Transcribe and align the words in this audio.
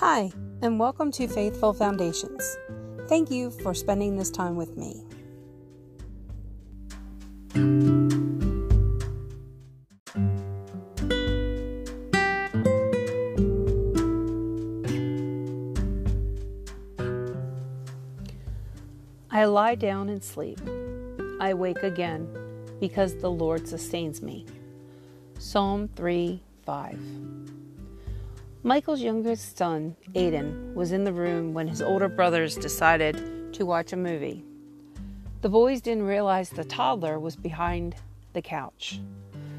Hi, 0.00 0.30
and 0.60 0.78
welcome 0.78 1.10
to 1.12 1.26
Faithful 1.26 1.72
Foundations. 1.72 2.58
Thank 3.08 3.30
you 3.30 3.50
for 3.50 3.72
spending 3.72 4.18
this 4.18 4.30
time 4.30 4.54
with 4.54 4.76
me. 4.76 5.02
I 19.30 19.46
lie 19.46 19.76
down 19.76 20.10
and 20.10 20.22
sleep. 20.22 20.60
I 21.40 21.54
wake 21.54 21.82
again 21.82 22.28
because 22.80 23.16
the 23.16 23.30
Lord 23.30 23.66
sustains 23.66 24.20
me. 24.20 24.44
Psalm 25.38 25.88
3 25.96 26.42
5. 26.66 27.00
Michael's 28.66 29.00
youngest 29.00 29.56
son, 29.56 29.94
Aiden, 30.16 30.74
was 30.74 30.90
in 30.90 31.04
the 31.04 31.12
room 31.12 31.54
when 31.54 31.68
his 31.68 31.80
older 31.80 32.08
brothers 32.08 32.56
decided 32.56 33.52
to 33.54 33.64
watch 33.64 33.92
a 33.92 33.96
movie. 33.96 34.44
The 35.42 35.48
boys 35.48 35.80
didn't 35.80 36.02
realize 36.02 36.50
the 36.50 36.64
toddler 36.64 37.20
was 37.20 37.36
behind 37.36 37.94
the 38.32 38.42
couch, 38.42 39.00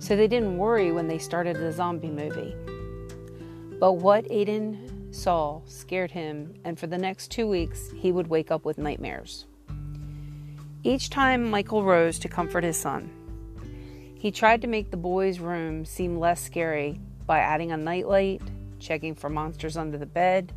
so 0.00 0.16
they 0.16 0.26
didn't 0.26 0.58
worry 0.58 0.90
when 0.90 1.06
they 1.06 1.18
started 1.18 1.54
the 1.54 1.70
zombie 1.70 2.10
movie. 2.10 2.56
But 3.78 3.98
what 3.98 4.24
Aiden 4.30 5.14
saw 5.14 5.60
scared 5.66 6.10
him, 6.10 6.54
and 6.64 6.76
for 6.76 6.88
the 6.88 6.98
next 6.98 7.30
two 7.30 7.46
weeks, 7.46 7.92
he 7.94 8.10
would 8.10 8.26
wake 8.26 8.50
up 8.50 8.64
with 8.64 8.78
nightmares. 8.78 9.46
Each 10.82 11.08
time 11.08 11.48
Michael 11.48 11.84
rose 11.84 12.18
to 12.18 12.28
comfort 12.28 12.64
his 12.64 12.76
son, 12.76 13.12
he 14.16 14.32
tried 14.32 14.60
to 14.62 14.66
make 14.66 14.90
the 14.90 14.96
boys' 14.96 15.38
room 15.38 15.84
seem 15.84 16.18
less 16.18 16.42
scary 16.42 16.98
by 17.26 17.38
adding 17.38 17.70
a 17.70 17.76
nightlight 17.76 18.42
checking 18.78 19.14
for 19.14 19.28
monsters 19.28 19.76
under 19.76 19.98
the 19.98 20.06
bed, 20.06 20.52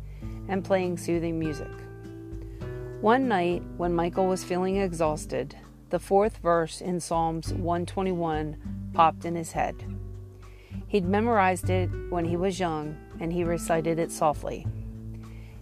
and 0.48 0.64
playing 0.64 0.96
soothing 0.96 1.38
music. 1.38 1.70
One 3.00 3.26
night, 3.28 3.62
when 3.76 3.94
Michael 3.94 4.26
was 4.26 4.44
feeling 4.44 4.76
exhausted, 4.76 5.56
the 5.90 5.98
fourth 5.98 6.38
verse 6.38 6.80
in 6.80 7.00
Psalms 7.00 7.52
121 7.52 8.90
popped 8.94 9.24
in 9.24 9.34
his 9.34 9.52
head. 9.52 9.84
He'd 10.86 11.04
memorized 11.04 11.68
it 11.70 11.90
when 12.10 12.24
he 12.24 12.36
was 12.36 12.60
young, 12.60 12.96
and 13.18 13.32
he 13.32 13.44
recited 13.44 13.98
it 13.98 14.12
softly. 14.12 14.66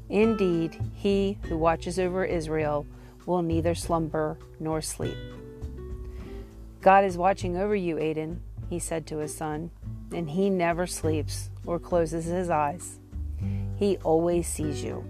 Indeed, 0.08 0.78
he 0.94 1.38
who 1.42 1.56
watches 1.56 1.98
over 1.98 2.24
Israel 2.24 2.86
will 3.26 3.42
neither 3.42 3.74
slumber 3.74 4.38
nor 4.58 4.82
sleep. 4.82 5.16
God 6.80 7.04
is 7.04 7.16
watching 7.16 7.56
over 7.56 7.76
you, 7.76 7.96
Aiden, 7.96 8.38
he 8.68 8.78
said 8.78 9.06
to 9.06 9.18
his 9.18 9.34
son, 9.34 9.70
and 10.12 10.30
he 10.30 10.50
never 10.50 10.86
sleeps 10.86 11.50
or 11.66 11.78
closes 11.78 12.24
his 12.24 12.50
eyes. 12.50 12.98
He 13.76 13.96
always 13.98 14.46
sees 14.46 14.82
you, 14.82 15.04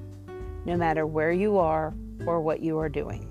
no 0.64 0.76
matter 0.76 1.06
where 1.06 1.32
you 1.32 1.58
are 1.58 1.94
or 2.26 2.40
what 2.40 2.60
you 2.60 2.78
are 2.78 2.88
doing. 2.88 3.26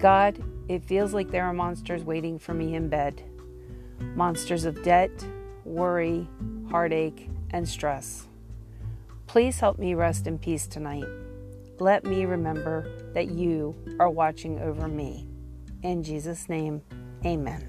God, 0.00 0.42
it 0.68 0.84
feels 0.84 1.12
like 1.12 1.30
there 1.30 1.44
are 1.44 1.52
monsters 1.52 2.04
waiting 2.04 2.38
for 2.38 2.54
me 2.54 2.74
in 2.74 2.88
bed 2.88 3.22
monsters 4.14 4.64
of 4.64 4.82
debt, 4.84 5.10
worry, 5.64 6.28
heartache, 6.70 7.28
and 7.50 7.68
stress. 7.68 8.28
Please 9.26 9.58
help 9.58 9.78
me 9.78 9.94
rest 9.94 10.26
in 10.26 10.38
peace 10.38 10.66
tonight. 10.66 11.04
Let 11.78 12.04
me 12.04 12.24
remember 12.24 13.10
that 13.14 13.30
you 13.30 13.74
are 13.98 14.10
watching 14.10 14.60
over 14.60 14.88
me. 14.88 15.28
In 15.82 16.02
Jesus' 16.02 16.48
name, 16.48 16.82
amen. 17.24 17.68